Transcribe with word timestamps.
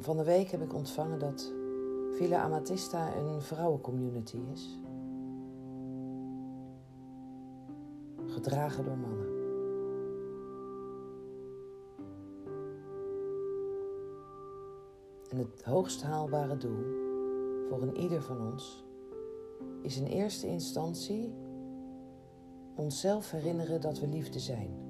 Van 0.00 0.16
de 0.16 0.24
week 0.24 0.50
heb 0.50 0.62
ik 0.62 0.74
ontvangen 0.74 1.18
dat 1.18 1.52
Villa 2.12 2.42
Amatista 2.42 3.16
een 3.16 3.42
vrouwencommunity 3.42 4.38
is. 4.52 4.78
Gedragen 8.26 8.84
door 8.84 8.98
mannen. 8.98 9.28
En 15.28 15.38
het 15.38 15.62
hoogst 15.62 16.02
haalbare 16.02 16.56
doel 16.56 16.84
voor 17.68 17.82
een 17.82 17.96
ieder 17.96 18.22
van 18.22 18.52
ons 18.52 18.84
is 19.82 19.96
in 19.96 20.06
eerste 20.06 20.46
instantie 20.46 21.34
onszelf 22.74 23.30
herinneren 23.30 23.80
dat 23.80 23.98
we 23.98 24.06
liefde 24.06 24.38
zijn. 24.38 24.89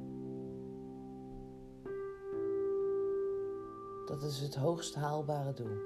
Dat 4.21 4.31
is 4.31 4.41
het 4.41 4.55
hoogst 4.55 4.95
haalbare 4.95 5.53
doel. 5.53 5.79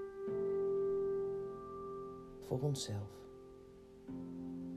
Voor 2.46 2.60
onszelf. 2.60 3.10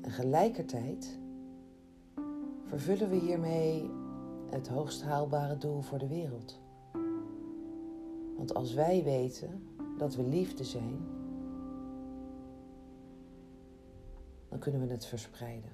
En 0.01 0.11
gelijkertijd 0.11 1.19
vervullen 2.67 3.09
we 3.09 3.15
hiermee 3.15 3.89
het 4.49 4.67
hoogst 4.67 5.01
haalbare 5.01 5.57
doel 5.57 5.81
voor 5.81 5.97
de 5.97 6.07
wereld. 6.07 6.59
Want 8.35 8.53
als 8.53 8.73
wij 8.73 9.03
weten 9.03 9.67
dat 9.97 10.15
we 10.15 10.23
liefde 10.23 10.63
zijn, 10.63 11.07
dan 14.49 14.59
kunnen 14.59 14.87
we 14.87 14.93
het 14.93 15.05
verspreiden. 15.05 15.71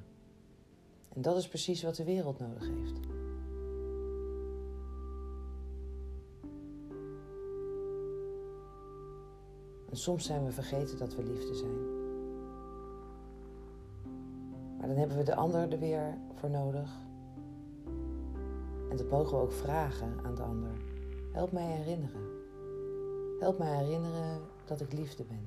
En 1.14 1.22
dat 1.22 1.38
is 1.38 1.48
precies 1.48 1.84
wat 1.84 1.96
de 1.96 2.04
wereld 2.04 2.40
nodig 2.40 2.68
heeft. 2.68 3.13
En 9.94 10.00
soms 10.00 10.26
zijn 10.26 10.46
we 10.46 10.52
vergeten 10.52 10.98
dat 10.98 11.16
we 11.16 11.24
liefde 11.24 11.56
zijn. 11.56 11.80
Maar 14.78 14.88
dan 14.88 14.98
hebben 14.98 15.18
we 15.18 15.24
de 15.24 15.36
ander 15.36 15.72
er 15.72 15.80
weer 15.80 16.18
voor 16.34 16.50
nodig. 16.50 16.92
En 18.90 18.98
dat 18.98 19.10
mogen 19.10 19.38
we 19.38 19.44
ook 19.44 19.52
vragen 19.52 20.20
aan 20.24 20.36
de 20.36 20.42
ander. 20.42 20.72
Help 21.32 21.52
mij 21.52 21.66
herinneren. 21.66 22.22
Help 23.40 23.58
mij 23.58 23.78
herinneren 23.78 24.42
dat 24.66 24.82
ik 24.82 24.94
liefde 24.94 25.24
ben. 25.24 25.46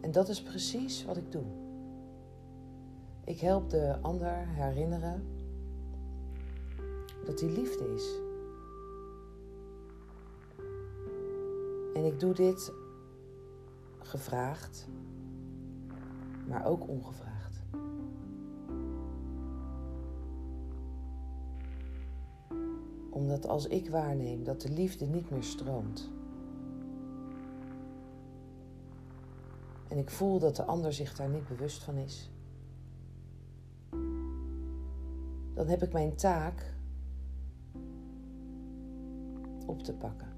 En 0.00 0.12
dat 0.12 0.28
is 0.28 0.42
precies 0.42 1.04
wat 1.04 1.16
ik 1.16 1.32
doe. 1.32 1.46
Ik 3.24 3.40
help 3.40 3.70
de 3.70 3.98
ander 4.00 4.46
herinneren 4.46 5.26
dat 7.24 7.40
hij 7.40 7.50
liefde 7.50 7.94
is. 7.94 8.27
En 11.98 12.04
ik 12.04 12.20
doe 12.20 12.34
dit 12.34 12.72
gevraagd, 13.98 14.88
maar 16.46 16.66
ook 16.66 16.88
ongevraagd. 16.88 17.62
Omdat 23.10 23.46
als 23.46 23.66
ik 23.66 23.90
waarneem 23.90 24.44
dat 24.44 24.60
de 24.60 24.70
liefde 24.70 25.06
niet 25.06 25.30
meer 25.30 25.42
stroomt, 25.42 26.10
en 29.88 29.98
ik 29.98 30.10
voel 30.10 30.38
dat 30.38 30.56
de 30.56 30.64
ander 30.64 30.92
zich 30.92 31.16
daar 31.16 31.28
niet 31.28 31.48
bewust 31.48 31.82
van 31.82 31.96
is, 31.96 32.30
dan 35.54 35.66
heb 35.66 35.82
ik 35.82 35.92
mijn 35.92 36.14
taak 36.14 36.74
op 39.66 39.82
te 39.82 39.94
pakken 39.94 40.28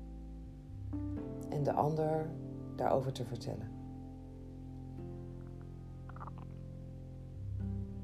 en 0.90 1.29
de 1.70 1.76
ander 1.76 2.30
daarover 2.76 3.12
te 3.12 3.24
vertellen. 3.24 3.68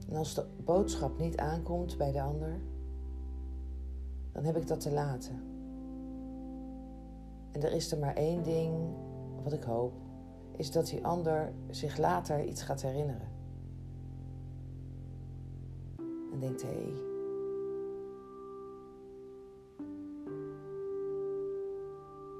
En 0.09 0.16
als 0.16 0.34
de 0.34 0.44
boodschap 0.65 1.19
niet 1.19 1.37
aankomt 1.37 1.97
bij 1.99 2.12
de 2.12 2.22
ander, 2.22 2.60
dan 4.32 4.44
heb 4.44 4.56
ik 4.56 4.66
dat 4.66 4.81
te 4.81 4.93
laten. 4.93 5.43
En 7.53 7.62
er 7.62 7.72
is 7.72 7.93
er 7.93 7.99
maar 7.99 8.15
één 8.15 8.43
ding 8.43 8.75
wat 9.43 9.53
ik 9.53 9.62
hoop, 9.62 9.93
is 10.56 10.72
dat 10.72 10.87
die 10.87 11.06
ander 11.06 11.53
zich 11.71 11.99
later 11.99 12.44
iets 12.44 12.62
gaat 12.62 12.82
herinneren. 12.82 13.28
En 16.32 16.41
denkt, 16.41 16.62
hé, 16.62 16.69
hey, 16.69 17.06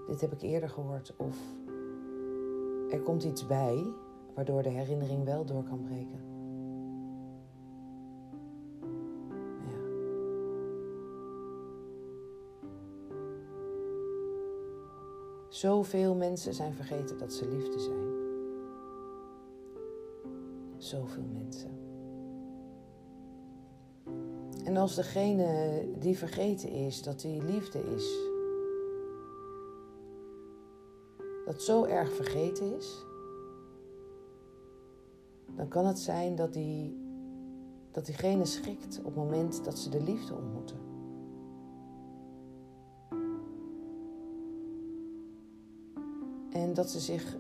dit 0.07 0.21
heb 0.21 0.33
ik 0.33 0.43
eerder 0.43 0.69
gehoord. 0.69 1.15
Of 1.17 1.37
er 2.91 3.01
komt 3.03 3.25
iets 3.25 3.47
bij 3.47 3.85
waardoor 4.35 4.63
de 4.63 4.69
herinnering 4.69 5.25
wel 5.25 5.45
door 5.45 5.63
kan 5.63 5.83
breken. 5.83 6.21
Ja. 9.61 9.79
Zoveel 15.49 16.15
mensen 16.15 16.55
zijn 16.55 16.75
vergeten 16.75 17.19
dat 17.19 17.33
ze 17.33 17.49
liefde 17.49 17.79
zijn. 17.79 18.25
Zoveel 20.77 21.27
mensen. 21.33 21.71
En 24.65 24.77
als 24.77 24.95
degene 24.95 25.85
die 25.99 26.19
vergeten 26.19 26.69
is 26.71 27.03
dat 27.03 27.21
die 27.21 27.43
liefde 27.43 27.79
is, 27.95 28.26
dat 31.47 31.63
zo 31.63 31.85
erg 31.85 32.13
vergeten 32.13 32.77
is, 32.77 33.05
dan 35.57 35.69
kan 35.69 35.87
het 35.87 35.99
zijn 35.99 36.37
dat, 36.37 36.53
die, 36.53 36.97
dat 37.91 38.07
diegene 38.07 38.45
schikt 38.45 38.99
op 38.99 39.05
het 39.05 39.15
moment 39.15 39.65
dat 39.65 39.79
ze 39.79 39.91
de 39.91 40.03
liefde 40.03 40.35
ontmoeten. 40.35 40.77
En 46.53 46.75
dat 46.75 46.91
ze 46.91 47.01
zich 47.01 47.37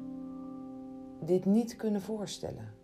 dit 1.21 1.44
niet 1.44 1.77
kunnen 1.77 2.00
voorstellen. 2.00 2.75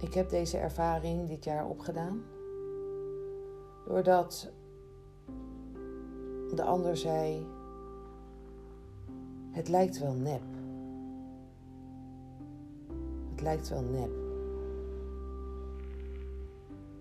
Ik 0.00 0.14
heb 0.14 0.28
deze 0.28 0.58
ervaring 0.58 1.28
dit 1.28 1.44
jaar 1.44 1.68
opgedaan. 1.68 2.22
Doordat 3.88 4.50
de 6.54 6.62
ander 6.62 6.96
zei: 6.96 7.46
Het 9.50 9.68
lijkt 9.68 9.98
wel 9.98 10.12
nep. 10.12 10.42
Het 13.30 13.40
lijkt 13.40 13.68
wel 13.68 13.82
nep. 13.82 14.10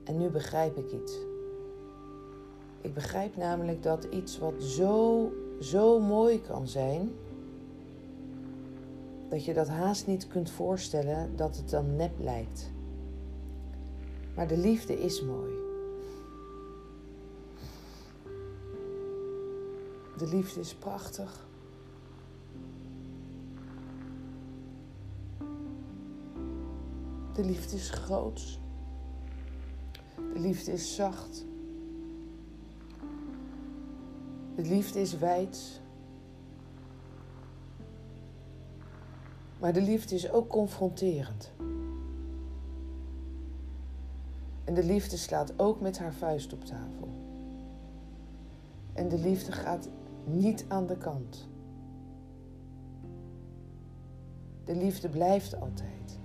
En 0.04 0.18
nu 0.18 0.30
begrijp 0.30 0.78
ik 0.78 0.92
iets. 0.92 1.18
Ik 2.82 2.94
begrijp 2.94 3.36
namelijk 3.36 3.84
dat 3.84 4.04
iets 4.04 4.40
wat 4.40 4.64
zo, 4.64 5.32
zo 5.60 6.00
mooi 6.00 6.42
kan 6.42 6.68
zijn, 6.68 7.12
dat 9.30 9.46
je 9.46 9.54
dat 9.54 9.68
haast 9.68 10.08
niet 10.08 10.28
kunt 10.28 10.50
voorstellen 10.50 11.36
dat 11.36 11.58
het 11.58 11.70
dan 11.70 11.96
nep 11.96 12.20
lijkt. 12.20 12.72
Maar 14.36 14.48
de 14.48 14.58
liefde 14.58 15.02
is 15.02 15.22
mooi. 15.22 15.57
De 20.18 20.28
liefde 20.28 20.60
is 20.60 20.76
prachtig. 20.76 21.48
De 27.34 27.46
liefde 27.46 27.76
is 27.76 27.90
groot. 27.90 28.60
De 30.16 30.40
liefde 30.40 30.72
is 30.72 30.96
zacht. 30.96 31.46
De 34.56 34.62
liefde 34.62 35.02
is 35.02 35.18
wijd. 35.18 35.82
Maar 39.60 39.74
de 39.74 39.82
liefde 39.82 40.16
is 40.16 40.32
ook 40.32 40.48
confronterend. 40.48 41.52
En 44.64 44.74
de 44.74 44.84
liefde 44.84 45.18
slaat 45.18 45.60
ook 45.60 45.82
met 45.82 45.98
haar 45.98 46.14
vuist 46.14 46.54
op 46.54 46.64
tafel. 46.64 47.10
En 48.94 49.10
de 49.10 49.18
liefde 49.18 49.52
gaat 49.52 49.90
niet 50.28 50.66
aan 50.68 50.88
de 50.88 50.98
kant. 50.98 51.48
De 54.66 54.76
liefde 54.76 55.10
blijft 55.10 55.62
altijd. 55.62 56.20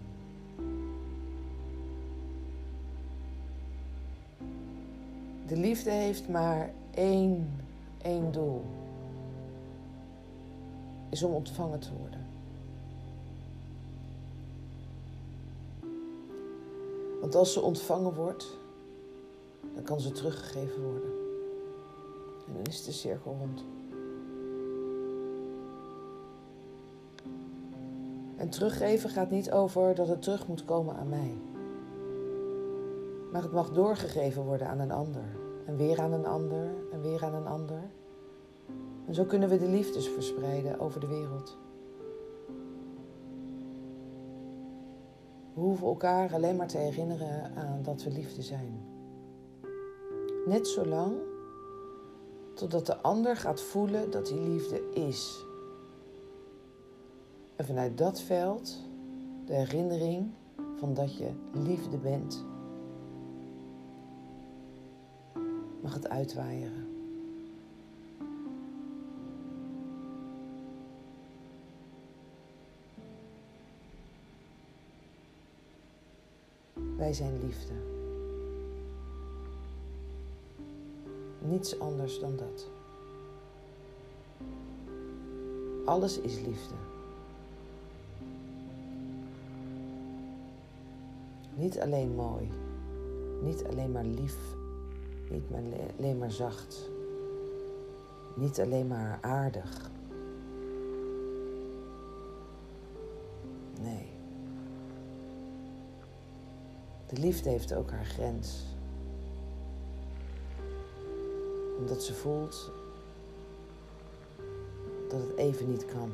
De 5.47 5.57
liefde 5.57 5.91
heeft 5.91 6.29
maar 6.29 6.71
één, 6.95 7.51
één 8.03 8.33
doel. 8.33 8.63
Is 11.09 11.23
om 11.23 11.33
ontvangen 11.33 11.79
te 11.81 11.91
worden. 11.99 12.27
Want 17.21 17.35
als 17.35 17.53
ze 17.53 17.61
ontvangen 17.61 18.15
wordt, 18.15 18.47
dan 19.75 19.83
kan 19.83 20.01
ze 20.01 20.13
teruggegeven 20.13 20.83
worden. 20.83 21.11
En 22.47 22.53
dan 22.55 22.65
is 22.65 22.85
de 22.85 22.93
cirkel 22.93 23.37
rond. 23.41 23.65
En 28.43 28.49
teruggeven 28.49 29.11
gaat 29.11 29.31
niet 29.31 29.51
over 29.53 29.95
dat 29.95 30.09
het 30.09 30.23
terug 30.23 30.47
moet 30.47 30.65
komen 30.65 30.97
aan 30.97 31.09
mij. 31.09 31.35
Maar 33.33 33.43
het 33.43 33.53
mag 33.53 33.71
doorgegeven 33.71 34.43
worden 34.43 34.69
aan 34.69 34.79
een 34.79 34.91
ander. 34.91 35.25
En 35.67 35.77
weer 35.77 36.01
aan 36.01 36.13
een 36.13 36.27
ander. 36.27 36.71
En 36.93 37.03
weer 37.03 37.25
aan 37.25 37.35
een 37.35 37.47
ander. 37.47 37.83
En 39.07 39.15
zo 39.15 39.25
kunnen 39.25 39.49
we 39.49 39.59
de 39.59 39.69
liefdes 39.69 40.09
verspreiden 40.09 40.81
over 40.81 41.01
de 41.01 41.07
wereld. 41.07 41.57
We 45.55 45.61
hoeven 45.61 45.87
elkaar 45.87 46.35
alleen 46.35 46.57
maar 46.57 46.69
te 46.69 46.79
herinneren 46.79 47.53
aan 47.57 47.83
dat 47.83 48.03
we 48.03 48.11
liefde 48.11 48.43
zijn. 48.43 48.87
Net 50.47 50.69
zolang 50.69 51.13
totdat 52.55 52.87
de 52.87 52.97
ander 52.97 53.37
gaat 53.37 53.61
voelen 53.61 54.11
dat 54.11 54.27
die 54.27 54.41
liefde 54.41 54.91
is. 54.91 55.45
En 57.63 57.69
vanuit 57.69 57.99
dat 57.99 58.21
veld 58.21 58.79
de 59.47 59.55
herinnering 59.55 60.31
van 60.79 60.95
dat 60.95 61.17
je 61.17 61.31
liefde 61.53 61.97
bent, 61.97 62.45
mag 65.83 65.95
het 65.95 66.09
uitwaaieren. 66.09 66.87
Wij 76.97 77.13
zijn 77.13 77.41
liefde. 77.45 77.73
Niets 81.39 81.79
anders 81.79 82.19
dan 82.19 82.37
dat. 82.37 82.67
Alles 85.85 86.21
is 86.21 86.41
liefde. 86.41 86.92
Niet 91.63 91.81
alleen 91.81 92.15
mooi, 92.15 92.51
niet 93.43 93.65
alleen 93.65 93.93
maar 93.93 94.05
lief, 94.05 94.37
niet 95.31 95.43
alleen 95.99 96.19
maar 96.19 96.31
zacht, 96.31 96.91
niet 98.35 98.61
alleen 98.61 98.87
maar 98.87 99.19
aardig. 99.21 99.91
Nee. 103.81 104.07
De 107.07 107.21
liefde 107.21 107.49
heeft 107.51 107.75
ook 107.75 107.91
haar 107.91 108.07
grens. 108.07 108.65
Omdat 111.79 112.03
ze 112.03 112.15
voelt 112.15 112.71
dat 115.09 115.21
het 115.21 115.37
even 115.37 115.71
niet 115.71 115.85
kan. 115.85 116.11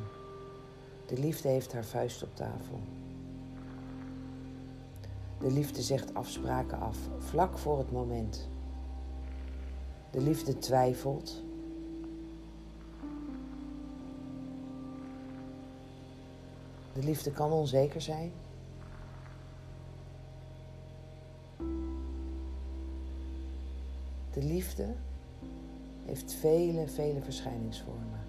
De 1.05 1.17
liefde 1.17 1.47
heeft 1.47 1.73
haar 1.73 1.85
vuist 1.85 2.23
op 2.23 2.35
tafel. 2.35 2.79
De 5.39 5.51
liefde 5.51 5.81
zegt 5.81 6.13
afspraken 6.13 6.79
af, 6.79 6.97
vlak 7.17 7.57
voor 7.57 7.77
het 7.77 7.91
moment. 7.91 8.47
De 10.11 10.21
liefde 10.21 10.57
twijfelt. 10.57 11.43
De 16.93 17.03
liefde 17.03 17.31
kan 17.31 17.51
onzeker 17.51 18.01
zijn. 18.01 18.31
De 24.33 24.43
liefde 24.43 24.95
heeft 26.05 26.33
vele, 26.33 26.87
vele 26.87 27.21
verschijningsvormen. 27.21 28.19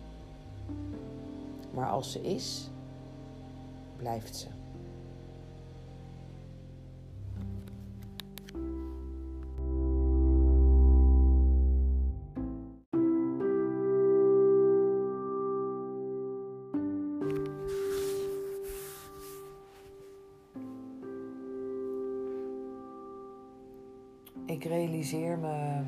Maar 1.75 1.91
als 1.91 2.13
ze 2.13 2.21
is, 2.21 2.71
blijft 3.97 4.37
ze. 4.37 4.60
Ik 24.51 24.65
realiseer 24.65 25.39
me. 25.39 25.81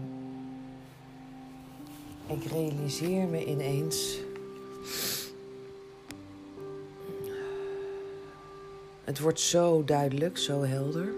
Ik 2.26 2.44
realiseer 2.44 3.26
me 3.26 3.44
ineens. 3.44 4.18
Het 9.04 9.20
wordt 9.20 9.40
zo 9.40 9.84
duidelijk, 9.84 10.38
zo 10.38 10.62
helder. 10.62 11.12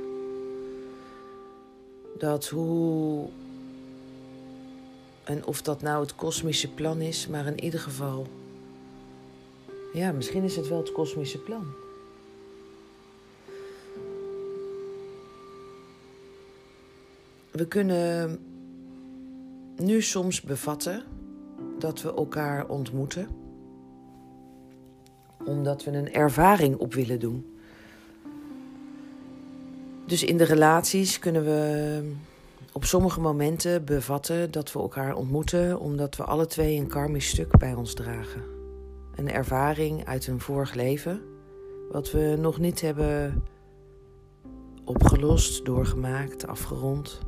Dat 2.19 2.49
hoe. 2.49 3.29
En 5.25 5.47
of 5.47 5.63
dat 5.63 5.83
nou 5.83 6.01
het 6.03 6.15
kosmische 6.15 6.73
plan 6.73 7.01
is, 7.01 7.27
maar 7.27 7.47
in 7.47 7.65
ieder 7.65 7.81
geval. 7.81 8.27
Ja, 9.93 10.13
misschien 10.13 10.43
is 10.43 10.57
het 10.57 10.69
wel 10.69 10.79
het 10.79 10.93
kosmische 10.93 11.39
plan. 11.39 11.84
We 17.55 17.67
kunnen 17.69 18.39
nu 19.77 20.03
soms 20.03 20.41
bevatten 20.41 21.03
dat 21.79 22.03
we 22.03 22.15
elkaar 22.15 22.69
ontmoeten, 22.69 23.29
omdat 25.45 25.85
we 25.85 25.91
een 25.91 26.13
ervaring 26.13 26.77
op 26.77 26.95
willen 26.95 27.21
doen. 27.21 27.59
Dus 30.07 30.25
in 30.25 30.37
de 30.37 30.45
relaties 30.45 31.19
kunnen 31.19 31.45
we 31.45 32.13
op 32.73 32.85
sommige 32.85 33.21
momenten 33.21 33.85
bevatten 33.85 34.51
dat 34.51 34.73
we 34.73 34.79
elkaar 34.79 35.15
ontmoeten 35.15 35.81
omdat 35.81 36.17
we 36.17 36.25
alle 36.25 36.47
twee 36.47 36.79
een 36.79 36.89
karmisch 36.89 37.29
stuk 37.29 37.59
bij 37.59 37.75
ons 37.75 37.95
dragen. 37.95 38.43
Een 39.15 39.31
ervaring 39.31 40.07
uit 40.07 40.27
een 40.27 40.41
vorig 40.41 40.75
leven, 40.75 41.21
wat 41.91 42.11
we 42.11 42.37
nog 42.39 42.59
niet 42.59 42.81
hebben 42.81 43.43
opgelost, 44.85 45.65
doorgemaakt, 45.65 46.47
afgerond 46.47 47.21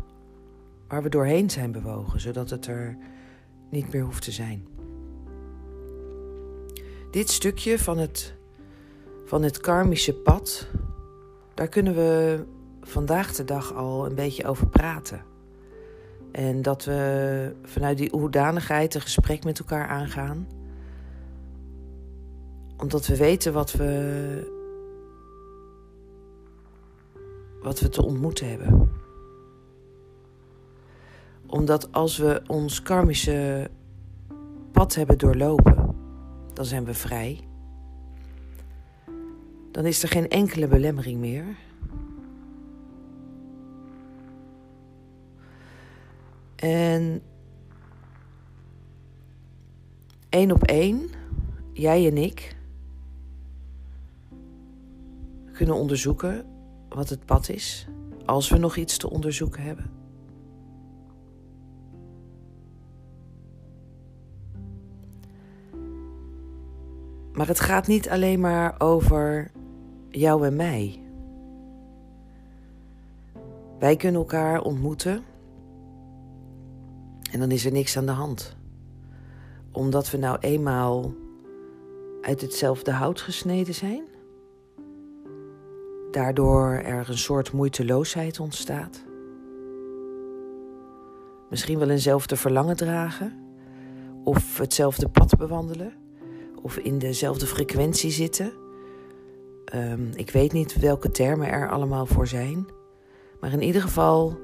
waar 0.89 1.03
we 1.03 1.09
doorheen 1.09 1.51
zijn 1.51 1.73
bewogen, 1.73 2.21
zodat 2.21 2.51
het 2.51 2.67
er 2.67 2.97
niet 3.71 3.93
meer 3.93 4.03
hoeft 4.03 4.23
te 4.23 4.33
zijn. 4.33 4.67
Dit 7.11 7.31
stukje 7.31 7.79
van 7.79 7.99
het, 7.99 8.35
van 9.25 9.43
het 9.43 9.61
karmische 9.61 10.15
pad, 10.15 10.69
daar 11.55 11.69
kunnen 11.69 11.95
we 11.95 12.45
vandaag 12.81 13.35
de 13.35 13.45
dag 13.45 13.75
al 13.75 14.07
een 14.07 14.15
beetje 14.15 14.47
over 14.47 14.67
praten. 14.67 15.25
En 16.33 16.63
dat 16.63 16.85
we 16.85 17.53
vanuit 17.63 17.99
die 17.99 18.11
hoedanigheid 18.11 18.95
een 18.95 19.01
gesprek 19.01 19.45
met 19.45 19.59
elkaar 19.59 19.87
aangaan. 19.89 20.49
Omdat 22.77 23.07
we 23.07 23.17
weten 23.17 23.53
wat 23.53 23.73
we, 23.73 24.55
wat 27.63 27.81
we 27.81 27.89
te 27.89 28.03
ontmoeten 28.03 28.49
hebben 28.51 28.91
omdat 31.47 31.93
als 31.93 32.17
we 32.17 32.43
ons 32.47 32.83
karmische 32.83 33.71
pad 34.73 34.95
hebben 34.95 35.19
doorlopen, 35.19 35.95
dan 36.53 36.65
zijn 36.65 36.85
we 36.85 36.95
vrij. 36.95 37.41
Dan 39.71 39.87
is 39.87 40.03
er 40.03 40.09
geen 40.09 40.29
enkele 40.29 40.69
belemmering 40.69 41.19
meer. 41.19 41.45
En 46.57 47.23
één 50.29 50.53
op 50.53 50.63
één, 50.63 51.11
jij 51.73 52.07
en 52.07 52.17
ik, 52.17 52.57
kunnen 55.53 55.75
onderzoeken 55.75 56.47
wat 56.89 57.09
het 57.09 57.25
pad 57.25 57.49
is, 57.49 57.87
als 58.25 58.49
we 58.49 58.59
nog 58.59 58.77
iets 58.77 58.97
te 58.97 59.11
onderzoeken 59.11 59.63
hebben. 59.63 59.91
Maar 67.37 67.47
het 67.47 67.61
gaat 67.61 67.87
niet 67.87 68.09
alleen 68.09 68.41
maar 68.41 68.75
over 68.79 69.51
jou 70.09 70.47
en 70.47 70.57
mij. 70.57 71.01
Wij 73.79 73.97
kunnen 73.97 74.21
elkaar 74.21 74.61
ontmoeten 74.61 75.25
en 77.33 77.41
dan 77.41 77.51
is 77.51 77.65
er 77.65 77.73
niks 77.73 77.97
aan 77.97 78.07
de 78.07 78.13
hand. 78.13 78.57
Omdat 79.73 80.11
we 80.11 80.19
nou 80.19 80.39
eenmaal 80.41 81.15
uit 82.21 82.41
hetzelfde 82.41 82.91
hout 82.91 83.21
gesneden 83.21 83.75
zijn. 83.75 84.05
daardoor 86.11 86.71
er 86.71 87.09
een 87.09 87.19
soort 87.19 87.53
moeiteloosheid 87.53 88.41
ontstaat. 88.41 89.05
Misschien 91.51 91.79
wel 91.79 91.89
eenzelfde 91.91 92.37
verlangen 92.37 92.77
dragen, 92.77 93.33
of 94.25 94.59
hetzelfde 94.59 95.09
pad 95.09 95.37
bewandelen, 95.37 95.93
of 96.67 96.77
in 96.77 96.99
dezelfde 96.99 97.47
frequentie 97.47 98.11
zitten. 98.11 98.53
Um, 99.75 100.11
ik 100.15 100.31
weet 100.31 100.53
niet 100.53 100.81
welke 100.81 101.11
termen 101.11 101.49
er 101.49 101.71
allemaal 101.71 102.07
voor 102.07 102.27
zijn, 102.27 102.67
maar 103.41 103.53
in 103.53 103.63
ieder 103.63 103.83
geval 103.83 104.39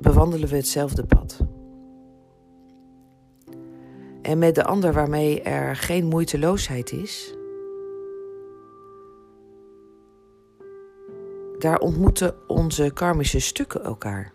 bewandelen 0.00 0.48
we 0.48 0.56
hetzelfde 0.56 1.06
pad. 1.06 1.38
En 4.22 4.38
met 4.38 4.54
de 4.54 4.64
ander 4.64 4.92
waarmee 4.92 5.42
er 5.42 5.76
geen 5.76 6.06
moeiteloosheid 6.06 6.92
is, 6.92 7.34
daar 11.58 11.78
ontmoeten 11.78 12.34
onze 12.46 12.90
karmische 12.94 13.40
stukken 13.40 13.84
elkaar. 13.84 14.32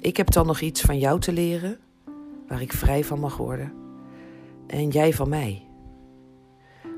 Ik 0.00 0.16
heb 0.16 0.30
dan 0.30 0.46
nog 0.46 0.60
iets 0.60 0.80
van 0.80 0.98
jou 0.98 1.20
te 1.20 1.32
leren, 1.32 1.78
waar 2.50 2.60
ik 2.60 2.72
vrij 2.72 3.04
van 3.04 3.20
mag 3.20 3.36
worden, 3.36 3.72
en 4.66 4.88
jij 4.88 5.12
van 5.12 5.28
mij. 5.28 5.66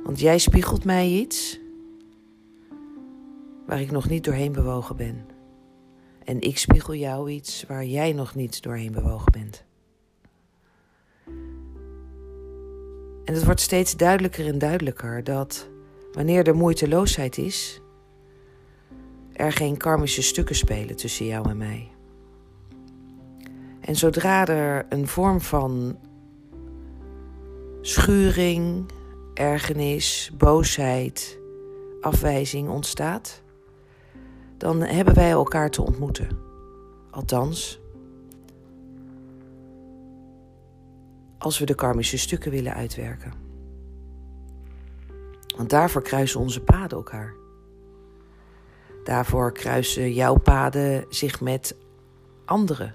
Want 0.04 0.20
jij 0.20 0.38
spiegelt 0.38 0.84
mij 0.84 1.08
iets 1.08 1.60
waar 3.66 3.80
ik 3.80 3.90
nog 3.90 4.08
niet 4.08 4.24
doorheen 4.24 4.52
bewogen 4.52 4.96
ben. 4.96 5.26
En 6.24 6.40
ik 6.40 6.58
spiegel 6.58 6.94
jou 6.94 7.30
iets 7.30 7.64
waar 7.68 7.84
jij 7.84 8.12
nog 8.12 8.34
niet 8.34 8.62
doorheen 8.62 8.92
bewogen 8.92 9.32
bent. 9.32 9.64
En 13.24 13.34
het 13.34 13.44
wordt 13.44 13.60
steeds 13.60 13.96
duidelijker 13.96 14.46
en 14.46 14.58
duidelijker 14.58 15.24
dat 15.24 15.68
wanneer 16.12 16.46
er 16.46 16.56
moeiteloosheid 16.56 17.38
is, 17.38 17.80
er 19.32 19.52
geen 19.52 19.76
karmische 19.76 20.22
stukken 20.22 20.56
spelen 20.56 20.96
tussen 20.96 21.26
jou 21.26 21.48
en 21.50 21.56
mij. 21.56 21.90
En 23.82 23.96
zodra 23.96 24.46
er 24.46 24.86
een 24.88 25.06
vorm 25.06 25.40
van 25.40 25.98
schuring, 27.80 28.90
ergernis, 29.34 30.30
boosheid, 30.38 31.38
afwijzing 32.00 32.68
ontstaat, 32.68 33.42
dan 34.56 34.80
hebben 34.80 35.14
wij 35.14 35.30
elkaar 35.30 35.70
te 35.70 35.82
ontmoeten. 35.82 36.28
Althans, 37.10 37.80
als 41.38 41.58
we 41.58 41.64
de 41.64 41.74
karmische 41.74 42.18
stukken 42.18 42.50
willen 42.50 42.74
uitwerken. 42.74 43.32
Want 45.56 45.70
daarvoor 45.70 46.02
kruisen 46.02 46.40
onze 46.40 46.60
paden 46.60 46.96
elkaar. 46.96 47.34
Daarvoor 49.04 49.52
kruisen 49.52 50.12
jouw 50.12 50.36
paden 50.36 51.04
zich 51.08 51.40
met 51.40 51.76
anderen. 52.44 52.94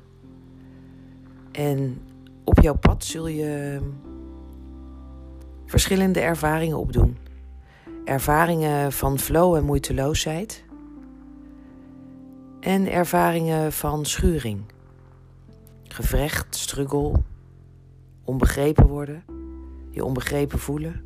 En 1.58 2.02
op 2.44 2.60
jouw 2.60 2.76
pad 2.76 3.04
zul 3.04 3.28
je 3.28 3.80
verschillende 5.66 6.20
ervaringen 6.20 6.78
opdoen. 6.78 7.18
Ervaringen 8.06 8.92
van 8.92 9.20
flow 9.20 9.56
en 9.56 9.64
moeiteloosheid. 9.64 10.64
En 12.60 12.92
ervaringen 12.92 13.74
van 13.74 14.06
schuring. 14.06 14.62
Gevrecht, 15.84 16.56
struggle, 16.56 17.14
onbegrepen 18.24 18.88
worden, 18.88 19.24
je 19.90 20.06
onbegrepen 20.06 20.60
voelen, 20.60 21.04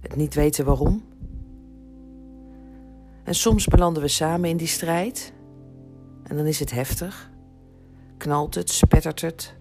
het 0.00 0.16
niet 0.16 0.34
weten 0.34 0.64
waarom. 0.64 1.04
En 3.24 3.34
soms 3.34 3.66
belanden 3.66 4.02
we 4.02 4.08
samen 4.08 4.50
in 4.50 4.56
die 4.56 4.66
strijd 4.66 5.32
en 6.22 6.36
dan 6.36 6.46
is 6.46 6.60
het 6.60 6.70
heftig, 6.70 7.30
knalt 8.18 8.54
het, 8.54 8.70
spettert 8.70 9.20
het. 9.20 9.56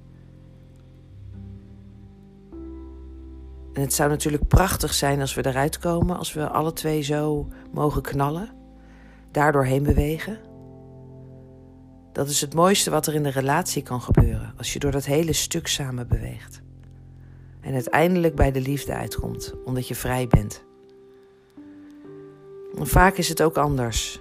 En 3.74 3.82
het 3.82 3.94
zou 3.94 4.10
natuurlijk 4.10 4.48
prachtig 4.48 4.94
zijn 4.94 5.22
als 5.22 5.34
we 5.34 5.46
eruit 5.46 5.80
komen, 5.80 6.18
als 6.18 6.34
we 6.34 6.48
alle 6.48 6.74
twee 6.74 7.02
zo 7.02 7.48
mogen 7.72 8.02
knallen, 8.02 8.52
daardoor 9.32 9.66
heen 9.66 9.84
bewegen. 9.84 10.38
Dat 12.12 12.30
is 12.30 12.42
het 12.42 12.54
mooiste 12.54 12.90
wat 12.90 13.08
er 13.08 13.14
in 13.14 13.24
de 13.24 13.30
relatie 13.30 13.84
kan 13.84 14.02
gebeuren, 14.02 14.54
als 14.58 14.74
je 14.74 14.80
door 14.80 14.92
dat 14.92 15.06
hele 15.06 15.34
stuk 15.34 15.68
samen 15.68 16.08
beweegt. 16.08 16.62
En 17.62 17.74
uiteindelijk 17.74 18.36
bij 18.36 18.52
de 18.52 18.62
liefde 18.62 18.94
uitkomt, 18.94 19.54
omdat 19.66 19.88
je 19.88 19.96
vrij 19.96 20.28
bent. 20.28 20.64
En 22.78 22.88
vaak 22.88 23.18
is 23.18 23.30
het 23.30 23.42
ook 23.42 23.58
anders. 23.58 24.20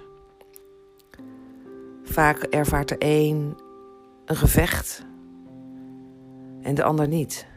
Vaak 2.03 2.43
ervaart 2.43 2.91
er 2.91 2.97
een 2.99 3.57
een 4.27 4.35
gevecht 4.35 5.05
en 6.61 6.75
de 6.75 6.83
ander 6.83 7.07
niet. 7.07 7.47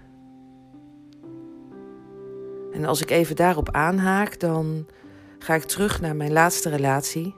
En 2.72 2.84
als 2.84 3.02
ik 3.02 3.10
even 3.10 3.36
daarop 3.36 3.70
aanhaak, 3.70 4.40
dan 4.40 4.86
ga 5.38 5.54
ik 5.54 5.62
terug 5.62 6.00
naar 6.00 6.16
mijn 6.16 6.32
laatste 6.32 6.68
relatie 6.68 7.34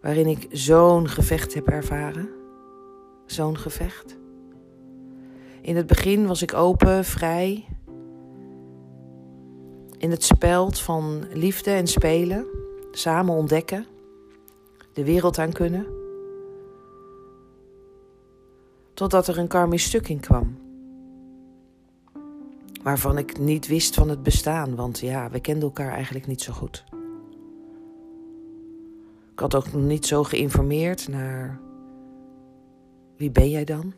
waarin 0.00 0.26
ik 0.26 0.46
zo'n 0.50 1.08
gevecht 1.08 1.54
heb 1.54 1.68
ervaren. 1.68 2.28
Zo'n 3.26 3.58
gevecht. 3.58 4.16
In 5.60 5.76
het 5.76 5.86
begin 5.86 6.26
was 6.26 6.42
ik 6.42 6.54
open, 6.54 7.04
vrij. 7.04 7.64
In 9.98 10.10
het 10.10 10.24
speld 10.24 10.78
van 10.78 11.24
liefde 11.32 11.70
en 11.70 11.86
spelen, 11.86 12.46
samen 12.90 13.34
ontdekken, 13.34 13.86
de 14.92 15.04
wereld 15.04 15.38
aan 15.38 15.52
kunnen. 15.52 15.99
Totdat 19.00 19.26
er 19.26 19.38
een 19.38 19.48
karmisch 19.48 19.84
stuk 19.84 20.08
in 20.08 20.20
kwam. 20.20 20.58
Waarvan 22.82 23.18
ik 23.18 23.38
niet 23.38 23.66
wist 23.66 23.94
van 23.94 24.08
het 24.08 24.22
bestaan, 24.22 24.76
want 24.76 24.98
ja, 24.98 25.30
we 25.30 25.40
kenden 25.40 25.62
elkaar 25.62 25.92
eigenlijk 25.92 26.26
niet 26.26 26.42
zo 26.42 26.52
goed. 26.52 26.84
Ik 29.32 29.38
had 29.38 29.54
ook 29.54 29.72
niet 29.72 30.06
zo 30.06 30.24
geïnformeerd 30.24 31.08
naar 31.08 31.60
wie 33.16 33.30
ben 33.30 33.50
jij 33.50 33.64
dan? 33.64 33.94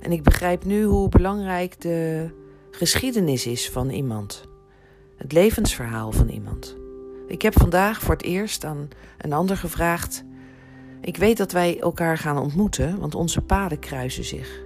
En 0.00 0.12
ik 0.12 0.22
begrijp 0.22 0.64
nu 0.64 0.84
hoe 0.84 1.08
belangrijk 1.08 1.80
de 1.80 2.28
geschiedenis 2.70 3.46
is 3.46 3.70
van 3.70 3.90
iemand. 3.90 4.48
Het 5.16 5.32
levensverhaal 5.32 6.12
van 6.12 6.28
iemand. 6.28 6.83
Ik 7.26 7.42
heb 7.42 7.58
vandaag 7.58 8.00
voor 8.00 8.14
het 8.14 8.24
eerst 8.24 8.64
aan 8.64 8.88
een 9.18 9.32
ander 9.32 9.56
gevraagd. 9.56 10.24
Ik 11.00 11.16
weet 11.16 11.36
dat 11.36 11.52
wij 11.52 11.80
elkaar 11.80 12.18
gaan 12.18 12.38
ontmoeten, 12.38 12.98
want 12.98 13.14
onze 13.14 13.40
paden 13.40 13.78
kruisen 13.78 14.24
zich. 14.24 14.62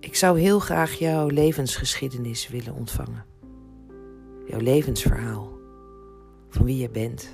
Ik 0.00 0.16
zou 0.16 0.40
heel 0.40 0.58
graag 0.58 0.92
jouw 0.92 1.28
levensgeschiedenis 1.28 2.48
willen 2.48 2.74
ontvangen. 2.74 3.24
Jouw 4.46 4.60
levensverhaal. 4.60 5.50
Van 6.48 6.64
wie 6.64 6.76
je 6.76 6.90
bent. 6.90 7.30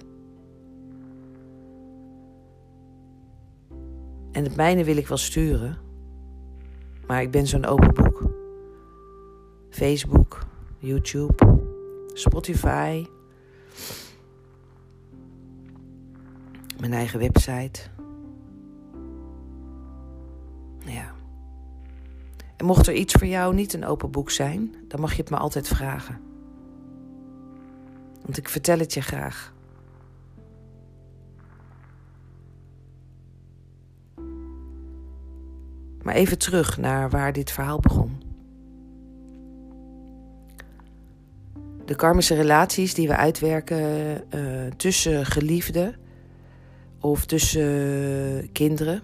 En 4.33 4.45
het 4.45 4.57
mijne 4.57 4.85
wil 4.85 4.97
ik 4.97 5.09
wel 5.09 5.17
sturen. 5.17 5.79
Maar 7.07 7.23
ik 7.23 7.31
ben 7.31 7.47
zo'n 7.47 7.67
open 7.67 7.95
boek. 7.95 8.31
Facebook, 9.71 10.39
YouTube, 10.79 11.68
Spotify. 12.19 13.07
Mijn 16.81 16.93
eigen 16.93 17.19
website. 17.19 17.81
Ja. 20.85 21.15
En 22.57 22.67
mocht 22.67 22.87
er 22.87 22.95
iets 22.95 23.15
voor 23.15 23.27
jou 23.27 23.55
niet 23.55 23.73
een 23.73 23.85
open 23.85 24.11
boek 24.11 24.31
zijn, 24.31 24.75
dan 24.89 25.01
mag 25.01 25.13
je 25.13 25.21
het 25.21 25.31
me 25.31 25.37
altijd 25.37 25.69
vragen. 25.69 26.21
Want 28.23 28.37
ik 28.37 28.49
vertel 28.49 28.79
het 28.79 28.95
je 28.95 29.01
graag. 29.01 29.53
Maar 36.03 36.15
even 36.15 36.39
terug 36.39 36.79
naar 36.79 37.11
waar 37.11 37.33
dit 37.33 37.51
verhaal 37.51 37.81
begon. 37.81 38.28
De 41.89 41.97
karmische 41.97 42.35
relaties 42.35 42.95
die 42.95 43.09
we 43.09 43.17
uitwerken 43.17 44.25
uh, 44.35 44.67
tussen 44.77 45.27
geliefden 45.27 45.97
of 47.01 47.27
tussen 47.27 48.53
kinderen. 48.53 49.03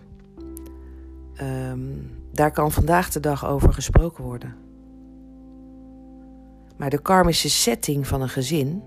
Um, 1.43 2.11
daar 2.33 2.50
kan 2.50 2.73
vandaag 2.73 3.11
de 3.11 3.21
dag 3.21 3.47
over 3.47 3.73
gesproken 3.73 4.25
worden. 4.25 4.57
Maar 6.76 6.91
de 6.91 7.03
karmische 7.03 7.50
setting 7.50 8.07
van 8.07 8.23
een 8.23 8.29
gezin, 8.29 8.83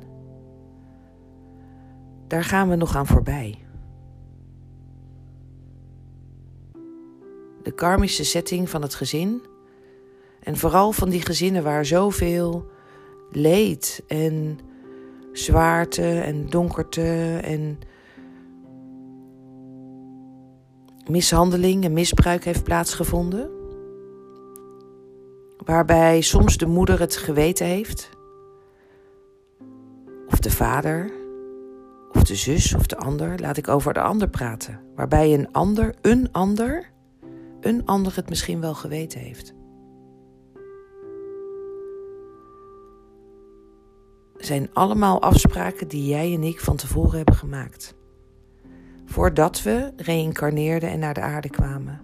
daar 2.28 2.44
gaan 2.44 2.70
we 2.70 2.76
nog 2.76 2.96
aan 2.96 3.08
voorbij. 3.08 3.68
de 7.68 7.74
karmische 7.74 8.24
setting 8.24 8.70
van 8.70 8.82
het 8.82 8.96
gezin. 8.96 9.42
En 10.40 10.58
vooral 10.58 10.92
van 10.92 11.10
die 11.10 11.22
gezinnen 11.22 11.64
waar 11.64 11.86
zoveel 11.86 12.70
leed 13.32 14.04
en 14.08 14.60
zwaarte 15.34 16.20
en 16.20 16.50
donkerte 16.50 17.40
en 17.44 17.80
mishandeling 21.10 21.84
en 21.84 21.94
misbruik 21.94 22.44
heeft 22.44 22.64
plaatsgevonden. 22.64 23.50
Waarbij 25.66 26.22
soms 26.22 26.58
de 26.58 26.66
moeder 26.66 27.00
het 27.00 27.16
geweten 27.16 27.66
heeft, 27.66 28.10
of 30.28 30.40
de 30.40 30.52
vader, 30.52 31.12
of 32.12 32.24
de 32.24 32.36
zus 32.36 32.76
of 32.76 32.86
de 32.86 32.98
ander. 32.98 33.40
Laat 33.40 33.58
ik 33.58 33.68
over 33.68 33.94
de 33.94 34.02
ander 34.02 34.30
praten. 34.30 34.80
Waarbij 34.96 35.34
een 35.34 35.52
ander, 35.52 35.96
een 36.02 36.32
ander, 36.32 36.92
een 37.62 37.86
ander 37.86 38.16
het 38.16 38.30
misschien 38.30 38.62
wel 38.62 38.74
geweten 38.74 39.20
heeft. 39.20 39.54
Zijn 44.38 44.70
allemaal 44.74 45.22
afspraken 45.22 45.88
die 45.88 46.08
jij 46.08 46.34
en 46.34 46.44
ik 46.44 46.60
van 46.60 46.76
tevoren 46.76 47.16
hebben 47.16 47.36
gemaakt. 47.36 47.96
Voordat 49.06 49.62
we 49.62 49.94
reïncarneerden 49.96 50.90
en 50.90 51.00
naar 51.00 51.14
de 51.14 51.22
aarde 51.22 51.50
kwamen. 51.50 52.02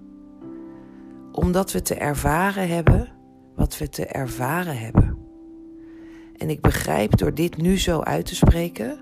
Omdat 1.31 1.71
we 1.71 1.81
te 1.81 1.95
ervaren 1.95 2.67
hebben 2.67 3.11
wat 3.55 3.77
we 3.77 3.89
te 3.89 4.05
ervaren 4.05 4.77
hebben. 4.77 5.17
En 6.37 6.49
ik 6.49 6.61
begrijp 6.61 7.17
door 7.17 7.33
dit 7.33 7.57
nu 7.57 7.79
zo 7.79 7.99
uit 7.99 8.25
te 8.25 8.35
spreken 8.35 8.99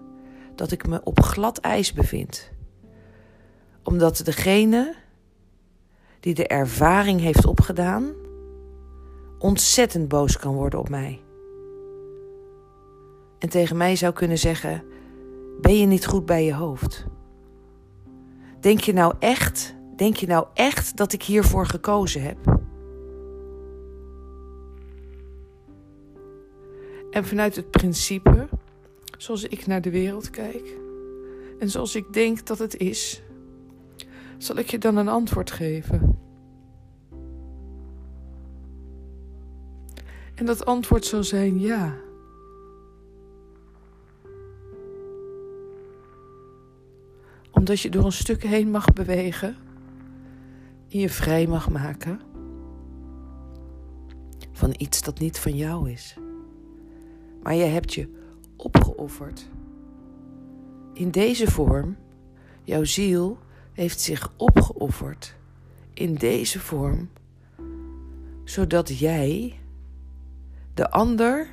dat 0.55 0.71
ik 0.71 0.87
me 0.87 1.03
op 1.03 1.21
glad 1.21 1.57
ijs 1.57 1.93
bevind. 1.93 2.51
Omdat 3.83 4.21
degene 4.23 4.95
die 6.19 6.33
de 6.33 6.47
ervaring 6.47 7.19
heeft 7.19 7.45
opgedaan, 7.45 8.11
ontzettend 9.39 10.07
boos 10.07 10.37
kan 10.37 10.53
worden 10.53 10.79
op 10.79 10.89
mij 10.89 11.21
en 13.41 13.49
tegen 13.49 13.77
mij 13.77 13.95
zou 13.95 14.13
kunnen 14.13 14.37
zeggen: 14.37 14.83
Ben 15.61 15.77
je 15.77 15.85
niet 15.85 16.05
goed 16.05 16.25
bij 16.25 16.45
je 16.45 16.53
hoofd? 16.53 17.05
Denk 18.59 18.79
je 18.79 18.93
nou 18.93 19.13
echt, 19.19 19.75
denk 19.95 20.15
je 20.15 20.27
nou 20.27 20.45
echt 20.53 20.97
dat 20.97 21.13
ik 21.13 21.23
hiervoor 21.23 21.65
gekozen 21.65 22.21
heb? 22.21 22.59
En 27.11 27.25
vanuit 27.25 27.55
het 27.55 27.71
principe, 27.71 28.47
zoals 29.17 29.43
ik 29.43 29.67
naar 29.67 29.81
de 29.81 29.89
wereld 29.89 30.29
kijk 30.29 30.77
en 31.59 31.69
zoals 31.69 31.95
ik 31.95 32.13
denk 32.13 32.45
dat 32.45 32.59
het 32.59 32.77
is, 32.77 33.21
zal 34.37 34.57
ik 34.57 34.69
je 34.69 34.77
dan 34.77 34.97
een 34.97 35.07
antwoord 35.07 35.51
geven. 35.51 36.19
En 40.35 40.45
dat 40.45 40.65
antwoord 40.65 41.05
zal 41.05 41.23
zijn 41.23 41.59
ja. 41.59 41.95
Omdat 47.61 47.79
je 47.79 47.89
door 47.89 48.05
een 48.05 48.11
stuk 48.11 48.43
heen 48.43 48.71
mag 48.71 48.93
bewegen. 48.93 49.55
En 50.89 50.99
je 50.99 51.09
vrij 51.09 51.47
mag 51.47 51.69
maken. 51.69 52.21
Van 54.51 54.73
iets 54.77 55.01
dat 55.01 55.19
niet 55.19 55.39
van 55.39 55.55
jou 55.55 55.91
is. 55.91 56.17
Maar 57.43 57.53
je 57.53 57.63
hebt 57.63 57.93
je 57.93 58.09
opgeofferd. 58.55 59.49
In 60.93 61.11
deze 61.11 61.51
vorm. 61.51 61.97
Jouw 62.63 62.83
ziel 62.83 63.37
heeft 63.71 63.99
zich 63.99 64.33
opgeofferd. 64.37 65.35
In 65.93 66.15
deze 66.15 66.59
vorm. 66.59 67.09
Zodat 68.43 68.97
jij 68.97 69.59
de 70.73 70.89
ander 70.89 71.47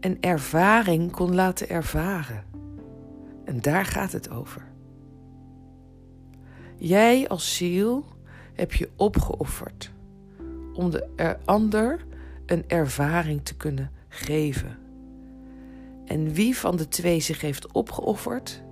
een 0.00 0.20
ervaring 0.20 1.10
kon 1.10 1.34
laten 1.34 1.68
ervaren. 1.68 2.44
En 3.44 3.60
daar 3.60 3.84
gaat 3.84 4.12
het 4.12 4.30
over. 4.30 4.67
Jij 6.78 7.28
als 7.28 7.56
ziel 7.56 8.04
heb 8.54 8.72
je 8.72 8.88
opgeofferd 8.96 9.92
om 10.74 10.90
de 10.90 11.36
ander 11.44 12.06
een 12.46 12.64
ervaring 12.68 13.44
te 13.44 13.56
kunnen 13.56 13.90
geven. 14.08 14.78
En 16.04 16.32
wie 16.32 16.56
van 16.56 16.76
de 16.76 16.88
twee 16.88 17.20
zich 17.20 17.40
heeft 17.40 17.72
opgeofferd, 17.72 18.62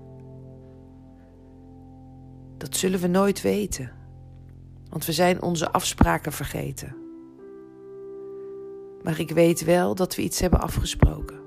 dat 2.56 2.76
zullen 2.76 3.00
we 3.00 3.06
nooit 3.06 3.42
weten. 3.42 3.92
Want 4.90 5.06
we 5.06 5.12
zijn 5.12 5.42
onze 5.42 5.70
afspraken 5.70 6.32
vergeten. 6.32 6.96
Maar 9.02 9.20
ik 9.20 9.30
weet 9.30 9.64
wel 9.64 9.94
dat 9.94 10.14
we 10.14 10.22
iets 10.22 10.40
hebben 10.40 10.60
afgesproken. 10.60 11.40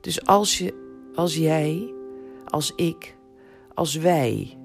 Dus 0.00 0.26
als, 0.26 0.58
je, 0.58 0.74
als 1.14 1.36
jij, 1.36 1.94
als 2.44 2.72
ik, 2.74 3.16
als 3.74 3.94
wij 3.94 4.58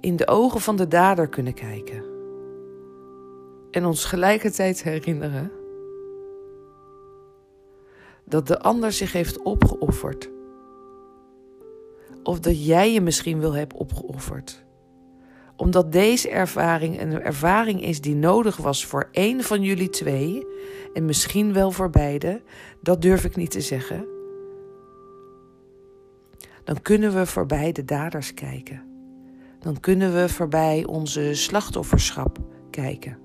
in 0.00 0.16
de 0.16 0.26
ogen 0.26 0.60
van 0.60 0.76
de 0.76 0.88
dader 0.88 1.28
kunnen 1.28 1.54
kijken 1.54 2.04
en 3.70 3.84
ons 3.84 4.04
gelijkertijd 4.04 4.82
herinneren 4.82 5.52
dat 8.24 8.46
de 8.46 8.60
ander 8.60 8.92
zich 8.92 9.12
heeft 9.12 9.42
opgeofferd. 9.42 10.30
Of 12.22 12.40
dat 12.40 12.66
jij 12.66 12.92
je 12.92 13.00
misschien 13.00 13.40
wel 13.40 13.52
hebt 13.52 13.74
opgeofferd. 13.74 14.64
Omdat 15.56 15.92
deze 15.92 16.30
ervaring 16.30 17.00
een 17.00 17.22
ervaring 17.22 17.82
is 17.82 18.00
die 18.00 18.14
nodig 18.14 18.56
was 18.56 18.86
voor 18.86 19.08
één 19.12 19.42
van 19.42 19.62
jullie 19.62 19.90
twee 19.90 20.46
en 20.92 21.04
misschien 21.04 21.52
wel 21.52 21.70
voor 21.70 21.90
beide, 21.90 22.42
dat 22.82 23.02
durf 23.02 23.24
ik 23.24 23.36
niet 23.36 23.50
te 23.50 23.60
zeggen 23.60 24.17
dan 26.68 26.82
kunnen 26.82 27.14
we 27.14 27.26
voorbij 27.26 27.72
de 27.72 27.84
daders 27.84 28.34
kijken. 28.34 28.82
Dan 29.58 29.80
kunnen 29.80 30.14
we 30.14 30.28
voorbij 30.28 30.84
onze 30.84 31.34
slachtofferschap 31.34 32.38
kijken. 32.70 33.18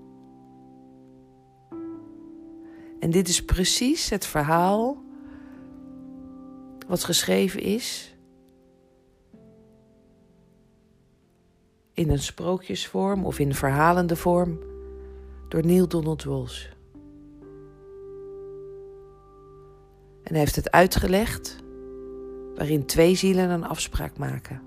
En 3.00 3.12
dit 3.12 3.28
is 3.28 3.46
precies 3.46 4.10
het 4.10 4.26
verhaal 4.26 5.04
wat 6.88 7.04
geschreven 7.04 7.62
is 7.62 8.16
in 11.94 12.10
een 12.10 12.20
sprookjesvorm 12.20 13.26
of 13.26 13.40
in 13.40 13.54
verhalende 13.54 14.16
vorm 14.16 14.60
door 15.48 15.66
Neil 15.66 15.88
Donald 15.88 16.24
Walsh. 16.24 16.66
En 20.24 20.32
hij 20.32 20.40
heeft 20.40 20.56
het 20.56 20.72
uitgelegd 20.72 21.63
waarin 22.56 22.86
twee 22.86 23.16
zielen 23.16 23.50
een 23.50 23.66
afspraak 23.66 24.18
maken. 24.18 24.62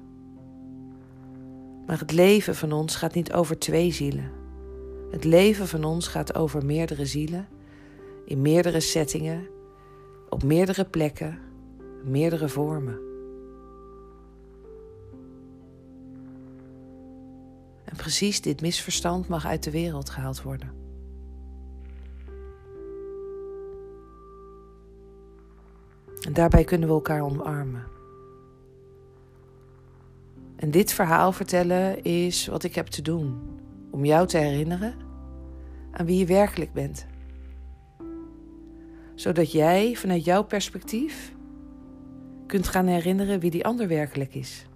Maar 1.87 1.99
het 1.99 2.13
leven 2.13 2.55
van 2.55 2.73
ons 2.73 2.97
gaat 2.97 3.15
niet 3.15 3.33
over 3.33 3.59
twee 3.59 3.93
zielen. 3.93 4.31
Het 5.11 5.25
leven 5.25 5.69
van 5.69 5.85
ons 5.85 6.09
gaat 6.09 6.35
over 6.35 6.65
meerdere 6.65 7.07
zielen, 7.07 7.49
in 8.25 8.43
meerdere 8.43 8.81
settingen, 8.81 9.47
op 10.29 10.43
meerdere 10.43 10.85
plekken, 10.85 11.39
meerdere 12.05 12.49
vormen. 12.49 12.99
En 17.85 17.97
precies 17.97 18.41
dit 18.41 18.61
misverstand 18.61 19.29
mag 19.29 19.47
uit 19.47 19.63
de 19.63 19.71
wereld 19.71 20.11
gehaald 20.11 20.43
worden. 20.43 20.86
En 26.27 26.33
daarbij 26.33 26.65
kunnen 26.65 26.89
we 26.89 26.95
elkaar 26.95 27.23
omarmen. 27.23 27.85
En 30.57 30.71
dit 30.71 30.93
verhaal 30.93 31.33
vertellen 31.33 32.03
is 32.03 32.47
wat 32.47 32.65
ik 32.65 32.75
heb 32.75 32.87
te 32.87 33.03
doen. 33.03 33.41
Om 33.91 34.05
jou 34.05 34.27
te 34.27 34.39
herinneren 34.39 34.95
aan 35.91 36.07
wie 36.07 36.19
je 36.19 36.27
werkelijk 36.27 36.73
bent. 36.73 37.07
Zodat 39.15 39.53
jij 39.53 39.95
vanuit 39.95 40.25
jouw 40.25 40.43
perspectief 40.43 41.35
kunt 42.47 42.69
gaan 42.69 42.87
herinneren 42.87 43.41
wie 43.41 43.51
die 43.51 43.65
ander 43.65 43.89
werkelijk 43.89 44.35
is. 44.35 44.67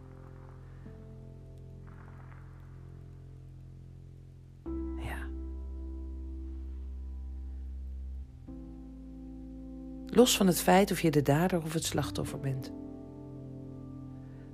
los 10.11 10.37
van 10.37 10.47
het 10.47 10.61
feit 10.61 10.91
of 10.91 11.01
je 11.01 11.11
de 11.11 11.23
dader 11.23 11.63
of 11.63 11.73
het 11.73 11.85
slachtoffer 11.85 12.41
bent. 12.41 12.73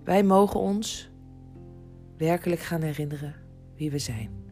Wij 0.04 0.22
mogen 0.22 0.60
ons 0.60 1.10
werkelijk 2.16 2.60
gaan 2.60 2.82
herinneren 2.82 3.34
wie 3.76 3.90
we 3.90 3.98
zijn. 3.98 4.44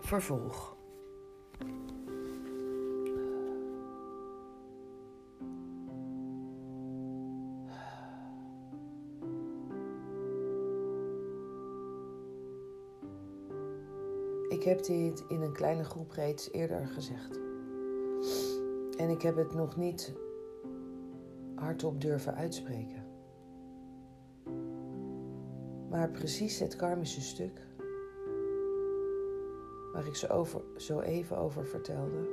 Vervolg. 0.00 0.73
Ik 14.64 14.70
heb 14.70 14.84
dit 14.84 15.24
in 15.28 15.40
een 15.40 15.52
kleine 15.52 15.84
groep 15.84 16.10
reeds 16.10 16.50
eerder 16.52 16.86
gezegd. 16.86 17.40
En 18.96 19.08
ik 19.10 19.22
heb 19.22 19.36
het 19.36 19.54
nog 19.54 19.76
niet 19.76 20.14
hardop 21.54 22.00
durven 22.00 22.34
uitspreken. 22.34 23.04
Maar 25.90 26.10
precies 26.10 26.58
het 26.58 26.76
karmische 26.76 27.20
stuk 27.20 27.66
waar 29.92 30.06
ik 30.06 30.14
zo, 30.14 30.26
over, 30.26 30.62
zo 30.76 31.00
even 31.00 31.38
over 31.38 31.66
vertelde, 31.66 32.28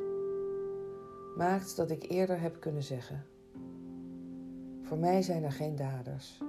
maakt 1.37 1.75
dat 1.75 1.91
ik 1.91 2.09
eerder 2.09 2.39
heb 2.39 2.59
kunnen 2.59 2.83
zeggen: 2.83 3.25
Voor 4.81 4.97
mij 4.97 5.21
zijn 5.21 5.43
er 5.43 5.51
geen 5.51 5.75
daders, 5.75 6.41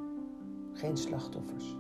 geen 0.73 0.97
slachtoffers. 0.97 1.77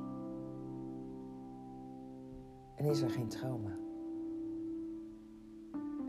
En 2.77 2.85
is 2.85 3.01
er 3.01 3.11
geen 3.11 3.29
trauma. 3.29 3.82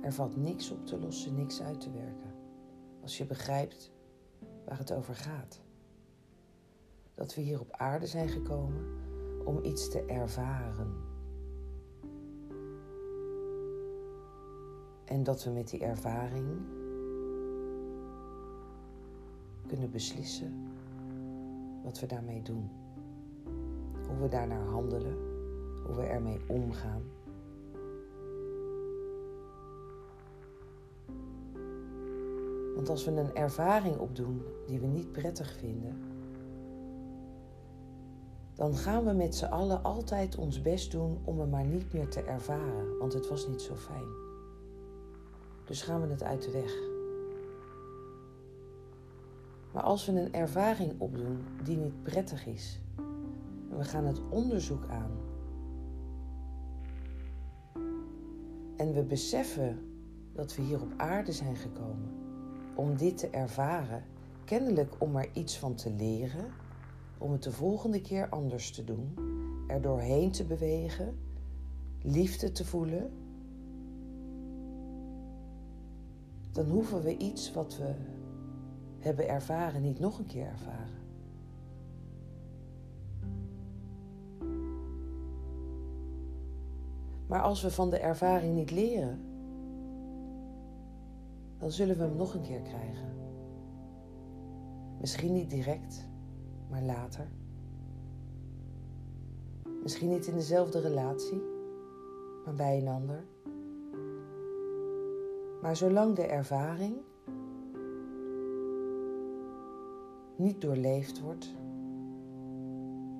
Er 0.04 0.14
valt 0.14 0.36
niks 0.36 0.72
op 0.72 0.86
te 0.86 1.00
lossen, 1.00 1.36
niks 1.36 1.62
uit 1.62 1.82
te 1.82 1.92
werken. 1.92 2.34
Als 3.02 3.18
je 3.18 3.26
begrijpt 3.26 3.92
waar 4.66 4.78
het 4.78 4.94
over 4.94 5.16
gaat. 5.16 5.62
Dat 7.16 7.36
we 7.36 7.42
hier 7.42 7.60
op 7.60 7.72
aarde 7.72 8.08
zijn 8.08 8.30
gekomen 8.30 8.86
om 9.46 9.64
iets 9.64 9.90
te 9.90 10.06
ervaren. 10.06 10.94
En 15.06 15.24
dat 15.24 15.44
we 15.44 15.50
met 15.50 15.70
die 15.70 15.80
ervaring 15.80 16.48
kunnen 19.68 19.92
beslissen 19.92 20.72
wat 21.84 22.00
we 22.00 22.06
daarmee 22.06 22.42
doen. 22.42 22.70
Hoe 24.08 24.18
we 24.22 24.28
daarnaar 24.28 24.66
handelen, 24.66 25.18
hoe 25.86 25.96
we 25.96 26.04
ermee 26.04 26.40
omgaan. 26.48 27.04
Want 32.76 32.90
als 32.90 33.06
we 33.06 33.12
een 33.12 33.36
ervaring 33.36 33.98
opdoen 33.98 34.42
die 34.68 34.80
we 34.80 34.86
niet 34.86 35.12
prettig 35.12 35.54
vinden, 35.54 35.98
dan 38.54 38.76
gaan 38.76 39.06
we 39.06 39.14
met 39.14 39.36
z'n 39.36 39.46
allen 39.46 39.84
altijd 39.84 40.36
ons 40.36 40.62
best 40.62 40.92
doen 40.92 41.20
om 41.24 41.40
hem 41.40 41.50
maar 41.50 41.66
niet 41.66 41.94
meer 41.94 42.08
te 42.08 42.22
ervaren, 42.22 42.98
want 42.98 43.14
het 43.14 43.30
was 43.30 43.48
niet 43.48 43.62
zo 43.62 43.76
fijn. 43.76 44.08
Dus 45.66 45.82
gaan 45.82 46.02
we 46.02 46.08
het 46.08 46.24
uit 46.24 46.42
de 46.42 46.52
weg. 46.52 46.74
Maar 49.72 49.84
als 49.84 50.06
we 50.06 50.12
een 50.12 50.34
ervaring 50.34 50.94
opdoen 50.98 51.44
die 51.64 51.78
niet 51.78 52.04
prettig 52.04 52.46
is, 52.46 52.80
en 53.70 53.78
we 53.78 53.84
gaan 53.84 54.06
het 54.06 54.22
onderzoek 54.30 54.88
aan, 54.90 55.12
en 58.78 58.94
we 58.94 59.04
beseffen 59.04 59.78
dat 60.34 60.56
we 60.56 60.62
hier 60.62 60.82
op 60.82 60.94
aarde 60.98 61.32
zijn 61.32 61.56
gekomen 61.56 62.24
om 62.76 62.98
dit 62.98 63.18
te 63.18 63.30
ervaren, 63.30 64.04
kennelijk 64.46 64.96
om 64.98 65.16
er 65.16 65.30
iets 65.34 65.58
van 65.58 65.76
te 65.76 65.92
leren, 65.92 66.46
om 67.18 67.32
het 67.32 67.44
de 67.44 67.52
volgende 67.52 68.02
keer 68.02 68.30
anders 68.30 68.72
te 68.72 68.84
doen, 68.84 69.14
er 69.68 69.82
doorheen 69.82 70.32
te 70.32 70.44
bewegen, 70.44 71.18
liefde 72.02 72.52
te 72.52 72.66
voelen, 72.66 73.12
dan 76.52 76.66
hoeven 76.66 77.02
we 77.02 77.18
iets 77.18 77.54
wat 77.54 77.78
we 77.78 77.94
hebben 79.00 79.28
ervaren 79.28 79.82
niet 79.82 80.00
nog 80.00 80.20
een 80.20 80.26
keer 80.26 80.48
ervaren. 80.48 81.02
Maar 87.28 87.42
als 87.42 87.62
we 87.62 87.72
van 87.72 87.90
de 87.90 87.98
ervaring 87.98 88.56
niet 88.56 88.72
leren, 88.72 89.33
dan 91.64 91.72
zullen 91.72 91.98
we 91.98 92.04
hem 92.04 92.16
nog 92.16 92.34
een 92.34 92.42
keer 92.42 92.62
krijgen. 92.62 93.14
Misschien 95.00 95.34
niet 95.34 95.50
direct, 95.50 96.08
maar 96.70 96.82
later. 96.82 97.28
Misschien 99.84 100.10
niet 100.10 100.26
in 100.26 100.34
dezelfde 100.34 100.80
relatie, 100.80 101.42
maar 102.46 102.54
bij 102.54 102.78
een 102.78 102.88
ander. 102.88 103.24
Maar 105.62 105.76
zolang 105.76 106.16
de 106.16 106.26
ervaring 106.26 106.96
niet 110.36 110.62
doorleefd 110.62 111.22
wordt 111.22 111.56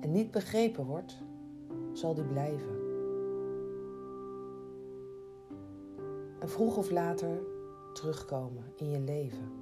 en 0.00 0.12
niet 0.12 0.30
begrepen 0.30 0.86
wordt, 0.86 1.22
zal 1.92 2.14
die 2.14 2.24
blijven. 2.24 2.82
En 6.38 6.48
vroeg 6.48 6.76
of 6.76 6.90
later 6.90 7.52
terugkomen 7.94 8.64
in 8.76 8.90
je 8.90 9.00
leven. 9.00 9.52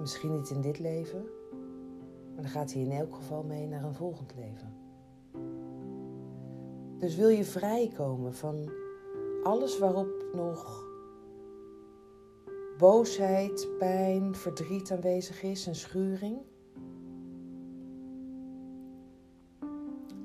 Misschien 0.00 0.34
niet 0.34 0.50
in 0.50 0.60
dit 0.60 0.78
leven, 0.78 1.24
maar 2.34 2.42
dan 2.42 2.50
gaat 2.50 2.72
hij 2.72 2.82
in 2.82 2.92
elk 2.92 3.14
geval 3.14 3.42
mee 3.42 3.66
naar 3.66 3.84
een 3.84 3.94
volgend 3.94 4.34
leven. 4.34 4.74
Dus 6.98 7.16
wil 7.16 7.28
je 7.28 7.44
vrijkomen 7.44 8.34
van 8.34 8.70
alles 9.42 9.78
waarop 9.78 10.24
nog 10.34 10.84
boosheid, 12.78 13.68
pijn, 13.78 14.34
verdriet 14.34 14.90
aanwezig 14.90 15.42
is 15.42 15.66
en 15.66 15.74
schuring? 15.74 16.38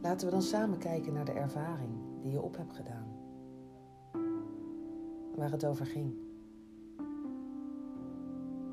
Laten 0.02 0.28
we 0.28 0.34
dan 0.34 0.42
samen 0.42 0.78
kijken 0.78 1.14
naar 1.14 1.26
de 1.26 1.32
ervaring 1.32 1.92
die 2.22 2.32
je 2.32 2.42
op 2.42 2.58
hebt 2.58 2.74
gedaan. 2.74 3.19
Waar 5.36 5.52
het 5.52 5.66
over 5.66 5.86
ging. 5.86 6.14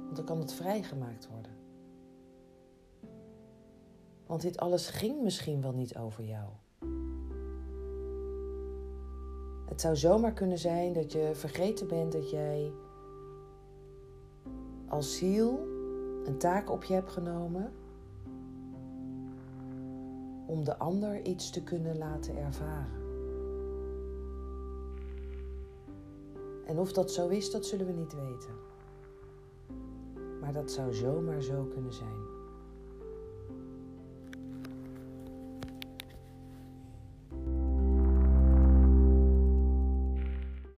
Want 0.05 0.17
dan 0.17 0.25
kan 0.25 0.39
het 0.39 0.53
vrijgemaakt 0.53 1.29
worden. 1.29 1.53
Want 4.27 4.43
dit 4.43 4.59
alles 4.59 4.89
ging 4.89 5.23
misschien 5.23 5.63
wel 5.63 5.73
niet 5.73 5.97
over 5.97 6.25
jou. 6.25 6.49
Het 9.67 9.81
zou 9.81 9.97
zomaar 9.97 10.33
kunnen 10.33 10.59
zijn 10.59 10.93
dat 10.93 11.13
je 11.13 11.31
vergeten 11.35 11.89
bent 11.89 12.13
dat 12.13 12.31
jij 12.31 12.73
als 14.89 15.17
ziel 15.17 15.59
een 16.25 16.39
taak 16.39 16.71
op 16.71 16.85
je 16.85 16.95
hebt 16.95 17.11
genomen 17.11 17.73
om 20.47 20.65
de 20.65 20.77
ander 20.77 21.23
iets 21.23 21.51
te 21.51 21.63
kunnen 21.63 21.99
laten 21.99 22.37
ervaren. 22.37 23.06
En 26.67 26.79
of 26.79 26.93
dat 26.93 27.13
zo 27.13 27.29
is, 27.29 27.51
dat 27.51 27.67
zullen 27.67 27.87
we 27.87 27.93
niet 27.93 28.15
weten. 28.15 28.55
Maar 30.41 30.53
dat 30.53 30.71
zou 30.71 30.95
zomaar 30.95 31.43
zo 31.43 31.65
kunnen 31.65 31.93
zijn. 31.93 32.36